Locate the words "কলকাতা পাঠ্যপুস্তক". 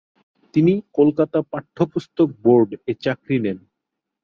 0.97-2.27